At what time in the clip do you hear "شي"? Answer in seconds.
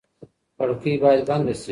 1.61-1.69